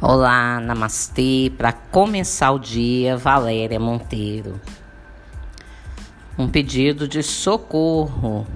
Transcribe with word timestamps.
Olá, 0.00 0.60
namastê. 0.60 1.52
Para 1.58 1.72
começar 1.72 2.52
o 2.52 2.58
dia, 2.60 3.16
Valéria 3.16 3.80
Monteiro. 3.80 4.60
Um 6.38 6.48
pedido 6.48 7.08
de 7.08 7.20
socorro 7.20 8.46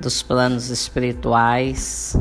dos 0.00 0.22
planos 0.22 0.70
espirituais 0.70 2.18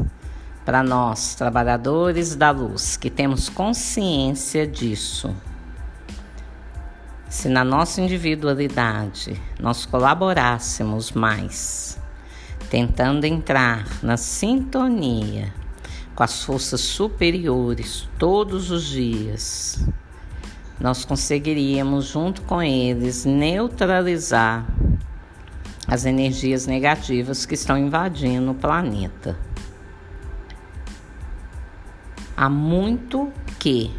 para 0.65 0.83
nós, 0.83 1.33
trabalhadores 1.35 2.35
da 2.35 2.51
luz, 2.51 2.97
que 2.97 3.09
temos 3.09 3.47
consciência 3.47 4.67
disso. 4.67 5.33
Se 7.29 7.47
na 7.47 7.63
nossa 7.63 8.01
individualidade 8.01 9.41
nós 9.61 9.85
colaborássemos 9.85 11.13
mais, 11.13 11.97
tentando 12.69 13.23
entrar 13.23 13.87
na 14.03 14.17
sintonia 14.17 15.53
com 16.15 16.23
as 16.23 16.43
forças 16.43 16.79
superiores 16.79 18.07
todos 18.17 18.71
os 18.71 18.85
dias, 18.85 19.85
nós 20.79 21.03
conseguiríamos, 21.03 22.05
junto 22.05 22.41
com 22.43 22.63
eles, 22.63 23.25
neutralizar 23.25 24.65
as 25.87 26.05
energias 26.05 26.65
negativas 26.65 27.45
que 27.45 27.53
estão 27.53 27.77
invadindo 27.77 28.51
o 28.51 28.55
planeta. 28.55 29.37
Há 32.35 32.49
muito 32.49 33.31
que 33.59 33.91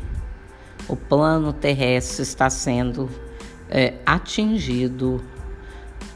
o 0.88 0.96
plano 0.96 1.52
terrestre 1.52 2.22
está 2.22 2.50
sendo 2.50 3.10
é, 3.68 3.94
atingido 4.04 5.22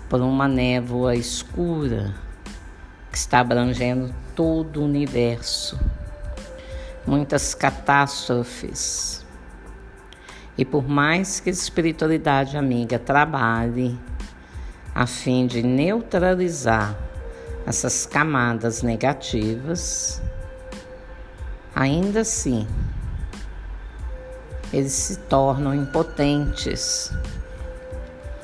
por 0.08 0.20
uma 0.20 0.48
névoa 0.48 1.14
escura 1.14 2.14
que 3.10 3.18
está 3.18 3.40
abrangendo 3.40 4.14
todo 4.34 4.80
o 4.80 4.84
universo. 4.84 5.78
Muitas 7.06 7.54
catástrofes. 7.54 9.24
E 10.56 10.64
por 10.64 10.88
mais 10.88 11.40
que 11.40 11.50
a 11.50 11.52
espiritualidade 11.52 12.56
amiga 12.56 12.98
trabalhe 12.98 13.98
a 14.94 15.06
fim 15.06 15.46
de 15.46 15.62
neutralizar 15.62 16.96
essas 17.66 18.06
camadas 18.06 18.82
negativas, 18.82 20.20
ainda 21.74 22.20
assim 22.20 22.66
eles 24.72 24.92
se 24.92 25.18
tornam 25.18 25.74
impotentes, 25.74 27.12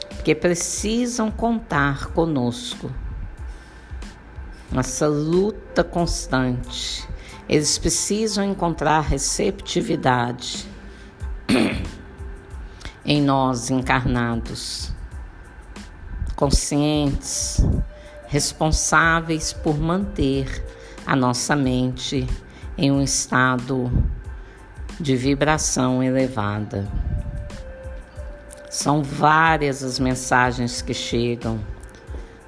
porque 0.09 0.35
precisam 0.35 1.31
contar 1.31 2.09
conosco 2.09 2.91
essa 4.75 5.06
luta 5.06 5.84
constante. 5.84 7.06
Eles 7.48 7.78
precisam 7.78 8.45
encontrar 8.45 9.00
receptividade 9.00 10.67
em 13.05 13.22
nós 13.22 13.70
encarnados, 13.70 14.92
conscientes, 16.34 17.64
responsáveis 18.27 19.53
por 19.53 19.78
manter 19.78 20.64
a 21.06 21.14
nossa 21.14 21.55
mente 21.55 22.27
em 22.77 22.91
um 22.91 23.00
estado 23.00 23.91
de 24.98 25.17
vibração 25.17 26.03
elevada. 26.03 26.87
São 28.69 29.03
várias 29.03 29.83
as 29.83 29.98
mensagens 29.98 30.83
que 30.83 30.92
chegam, 30.92 31.61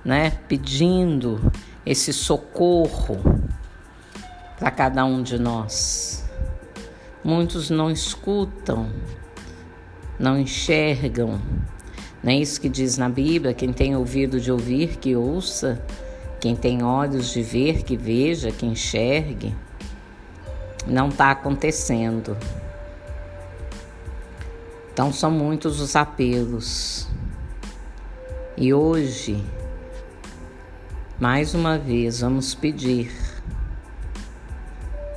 né, 0.04 0.30
pedindo 0.48 1.40
esse 1.88 2.12
socorro 2.12 3.18
para 4.58 4.70
cada 4.70 5.06
um 5.06 5.22
de 5.22 5.38
nós. 5.38 6.22
Muitos 7.24 7.70
não 7.70 7.90
escutam, 7.90 8.90
não 10.18 10.38
enxergam. 10.38 11.40
Não 12.22 12.30
é 12.30 12.36
isso 12.36 12.60
que 12.60 12.68
diz 12.68 12.98
na 12.98 13.08
Bíblia: 13.08 13.54
quem 13.54 13.72
tem 13.72 13.96
ouvido 13.96 14.38
de 14.38 14.52
ouvir, 14.52 14.98
que 14.98 15.16
ouça, 15.16 15.82
quem 16.38 16.54
tem 16.54 16.82
olhos 16.82 17.32
de 17.32 17.42
ver, 17.42 17.82
que 17.82 17.96
veja, 17.96 18.52
que 18.52 18.66
enxergue. 18.66 19.56
Não 20.86 21.08
está 21.08 21.30
acontecendo. 21.30 22.36
Então 24.92 25.10
são 25.10 25.30
muitos 25.30 25.80
os 25.80 25.96
apelos. 25.96 27.08
E 28.58 28.74
hoje 28.74 29.42
mais 31.20 31.52
uma 31.52 31.76
vez, 31.76 32.20
vamos 32.20 32.54
pedir 32.54 33.10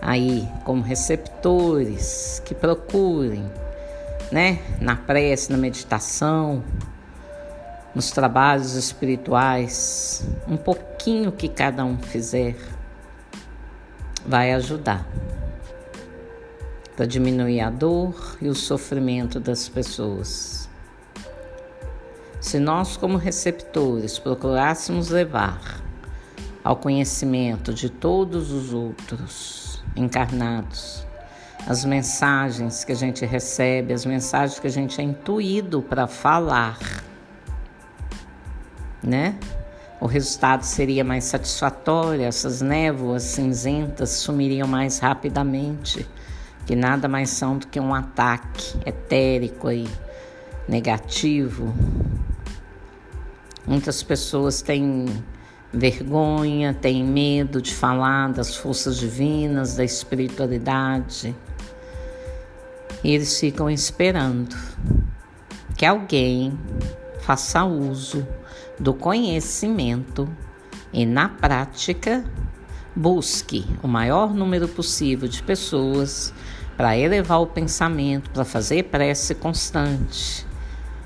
aí, 0.02 0.50
como 0.64 0.82
receptores, 0.82 2.42
que 2.44 2.56
procurem, 2.56 3.46
né, 4.32 4.60
na 4.82 4.96
prece, 4.96 5.52
na 5.52 5.60
meditação, 5.60 6.64
nos 7.94 8.10
trabalhos 8.10 8.74
espirituais, 8.74 10.28
um 10.48 10.58
pouquinho 10.58 11.32
que 11.32 11.48
cada 11.48 11.86
um 11.86 12.00
fizer 12.00 12.56
vai 14.26 14.54
ajudar 14.54 15.08
para 16.96 17.06
diminuir 17.06 17.62
a 17.62 17.70
dor 17.70 18.38
e 18.42 18.48
o 18.48 18.56
sofrimento 18.56 19.40
das 19.40 19.70
pessoas. 19.70 20.68
Se 22.40 22.58
nós, 22.58 22.98
como 22.98 23.18
receptores, 23.18 24.18
procurássemos 24.18 25.10
levar 25.10 25.91
ao 26.64 26.76
conhecimento 26.76 27.74
de 27.74 27.90
todos 27.90 28.52
os 28.52 28.74
outros 28.74 29.84
encarnados. 29.96 31.06
As 31.68 31.86
mensagens 31.86 32.84
que 32.84 32.92
a 32.92 32.96
gente 32.96 33.26
recebe, 33.26 33.94
as 33.94 34.06
mensagens 34.06 34.60
que 34.60 34.68
a 34.68 34.72
gente 34.72 35.00
é 35.00 35.04
intuído 35.04 35.82
para 35.82 36.08
falar, 36.08 36.78
né? 39.04 39.36
O 40.00 40.08
resultado 40.08 40.64
seria 40.64 41.04
mais 41.04 41.26
satisfatório, 41.26 42.24
essas 42.24 42.60
névoas 42.60 43.22
cinzentas 43.22 44.10
sumiriam 44.10 44.68
mais 44.68 44.98
rapidamente, 44.98 46.08
que 46.66 46.76
nada 46.76 47.08
mais 47.08 47.30
são 47.30 47.60
do 47.60 47.68
que 47.68 47.80
um 47.80 47.94
ataque 47.94 48.80
etérico 48.84 49.68
aí, 49.68 49.88
negativo. 50.68 51.72
Muitas 53.68 54.02
pessoas 54.02 54.64
têm 54.64 55.06
vergonha, 55.74 56.74
tem 56.74 57.04
medo 57.04 57.62
de 57.62 57.74
falar 57.74 58.30
das 58.30 58.56
forças 58.56 58.98
divinas, 58.98 59.76
da 59.76 59.84
espiritualidade. 59.84 61.36
E 63.04 63.12
eles 63.12 63.40
ficam 63.40 63.70
esperando 63.70 64.56
que 65.78 65.86
alguém 65.86 66.58
faça 67.22 67.64
uso 67.64 68.28
do 68.80 68.94
conhecimento 68.94 70.28
e, 70.92 71.06
na 71.06 71.30
prática, 71.30 72.24
busque 72.96 73.66
o 73.82 73.88
maior 73.88 74.34
número 74.34 74.68
possível 74.68 75.28
de 75.28 75.42
pessoas 75.42 76.34
para 76.76 76.98
elevar 76.98 77.42
o 77.42 77.48
pensamento, 77.48 78.30
para 78.32 78.44
fazer 78.44 78.84
prece 78.84 79.34
constante 79.36 80.46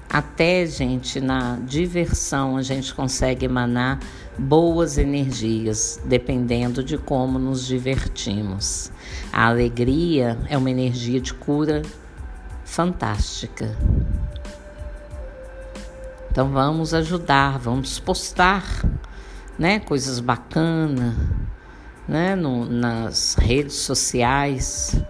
até, 0.09 0.65
gente, 0.65 1.19
na 1.19 1.57
diversão 1.57 2.55
a 2.55 2.61
gente 2.61 2.93
consegue 2.93 3.45
emanar 3.45 3.99
boas 4.37 4.97
energias, 4.97 5.99
dependendo 6.05 6.83
de 6.83 6.97
como 6.97 7.39
nos 7.39 7.65
divertimos. 7.65 8.91
A 9.31 9.47
alegria 9.47 10.37
é 10.49 10.57
uma 10.57 10.69
energia 10.69 11.19
de 11.21 11.33
cura 11.33 11.81
fantástica. 12.63 13.75
Então 16.29 16.49
vamos 16.49 16.93
ajudar, 16.93 17.57
vamos 17.57 17.99
postar, 17.99 18.85
né, 19.57 19.79
coisas 19.79 20.19
bacanas, 20.19 21.15
né, 22.07 22.35
no, 22.35 22.65
nas 22.65 23.35
redes 23.35 23.75
sociais 23.75 25.01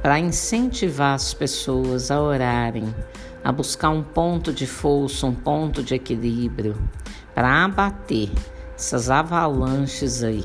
para 0.00 0.18
incentivar 0.18 1.14
as 1.14 1.34
pessoas 1.34 2.10
a 2.10 2.20
orarem 2.20 2.94
a 3.42 3.50
buscar 3.50 3.90
um 3.90 4.02
ponto 4.02 4.52
de 4.52 4.66
força, 4.66 5.26
um 5.26 5.34
ponto 5.34 5.82
de 5.82 5.94
equilíbrio 5.94 6.76
para 7.34 7.64
abater 7.64 8.30
essas 8.80 9.10
avalanches 9.10 10.22
aí 10.22 10.42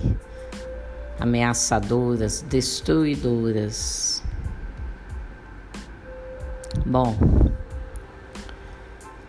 ameaçadoras, 1.18 2.42
destruidoras. 2.42 4.22
Bom, 6.86 7.16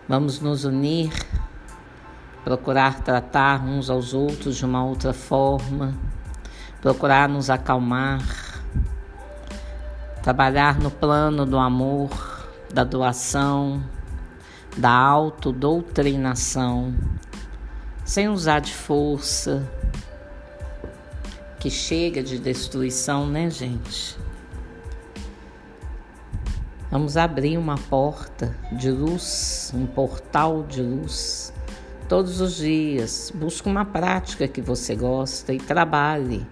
vamos 0.09 0.41
nos 0.41 0.65
unir, 0.65 1.13
procurar 2.43 2.99
tratar 2.99 3.63
uns 3.63 3.89
aos 3.89 4.13
outros 4.13 4.57
de 4.57 4.65
uma 4.65 4.83
outra 4.83 5.13
forma, 5.13 5.93
procurar 6.81 7.29
nos 7.29 7.49
acalmar, 7.49 8.19
trabalhar 10.21 10.81
no 10.81 10.91
plano 10.91 11.45
do 11.45 11.57
amor 11.57 12.09
da 12.73 12.83
doação, 12.83 13.81
da 14.75 14.91
autodoutrinação, 14.91 16.93
sem 18.07 18.29
usar 18.29 18.61
de 18.61 18.73
força, 18.73 19.69
que 21.59 21.69
chega 21.69 22.23
de 22.23 22.39
destruição, 22.39 23.27
né, 23.27 23.49
gente? 23.49 24.17
Vamos 26.89 27.17
abrir 27.17 27.57
uma 27.57 27.77
porta 27.77 28.55
de 28.71 28.89
luz, 28.89 29.73
um 29.75 29.85
portal 29.85 30.63
de 30.63 30.81
luz. 30.81 31.51
Todos 32.07 32.39
os 32.39 32.55
dias, 32.55 33.29
busque 33.35 33.67
uma 33.67 33.83
prática 33.83 34.47
que 34.47 34.61
você 34.61 34.95
gosta 34.95 35.51
e 35.51 35.57
trabalhe. 35.57 36.47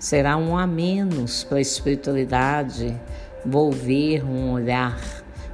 Será 0.00 0.36
um 0.36 0.58
a 0.58 0.66
menos 0.66 1.44
para 1.44 1.58
a 1.58 1.60
espiritualidade 1.60 3.00
volver 3.46 4.24
um 4.24 4.50
olhar 4.50 4.98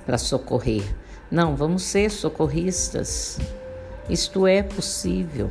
para 0.06 0.17
socorrer. 0.17 0.85
Não, 1.31 1.55
vamos 1.55 1.82
ser 1.82 2.11
socorristas. 2.11 3.38
Isto 4.08 4.46
é 4.46 4.62
possível. 4.62 5.50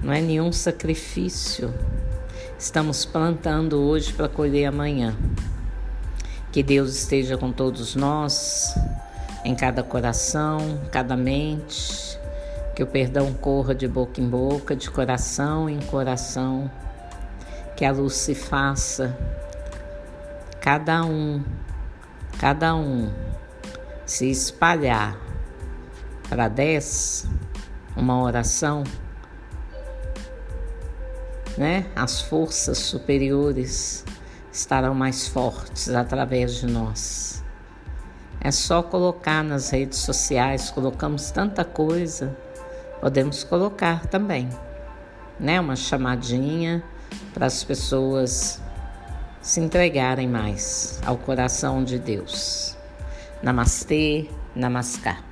Não 0.00 0.12
é 0.12 0.20
nenhum 0.20 0.52
sacrifício. 0.52 1.74
Estamos 2.56 3.04
plantando 3.04 3.76
hoje 3.80 4.12
para 4.12 4.28
colher 4.28 4.66
amanhã. 4.66 5.16
Que 6.52 6.62
Deus 6.62 6.94
esteja 6.94 7.36
com 7.36 7.50
todos 7.50 7.96
nós, 7.96 8.72
em 9.44 9.56
cada 9.56 9.82
coração, 9.82 10.80
cada 10.92 11.16
mente. 11.16 12.16
Que 12.76 12.82
o 12.84 12.86
perdão 12.86 13.34
corra 13.34 13.74
de 13.74 13.88
boca 13.88 14.20
em 14.20 14.28
boca, 14.28 14.76
de 14.76 14.88
coração 14.88 15.68
em 15.68 15.80
coração. 15.80 16.70
Que 17.76 17.84
a 17.84 17.90
luz 17.90 18.14
se 18.14 18.34
faça, 18.34 19.16
cada 20.60 21.04
um, 21.04 21.42
cada 22.38 22.76
um, 22.76 23.10
se 24.06 24.30
espalhar 24.30 25.27
para 26.28 26.48
dez, 26.48 27.26
uma 27.96 28.22
oração, 28.22 28.84
né? 31.56 31.86
As 31.96 32.20
forças 32.20 32.78
superiores 32.78 34.04
estarão 34.52 34.94
mais 34.94 35.26
fortes 35.26 35.88
através 35.88 36.54
de 36.54 36.66
nós. 36.66 37.42
É 38.40 38.52
só 38.52 38.82
colocar 38.82 39.42
nas 39.42 39.70
redes 39.70 39.98
sociais, 39.98 40.70
colocamos 40.70 41.30
tanta 41.30 41.64
coisa, 41.64 42.36
podemos 43.00 43.42
colocar 43.42 44.06
também, 44.06 44.48
né? 45.40 45.60
Uma 45.60 45.74
chamadinha 45.74 46.82
para 47.34 47.46
as 47.46 47.64
pessoas 47.64 48.62
se 49.40 49.60
entregarem 49.60 50.28
mais 50.28 51.00
ao 51.04 51.16
coração 51.16 51.82
de 51.82 51.98
Deus. 51.98 52.76
Namastê, 53.42 54.28
namaskar. 54.54 55.27